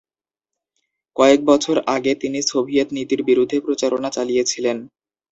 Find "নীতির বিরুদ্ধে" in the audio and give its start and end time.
2.97-3.57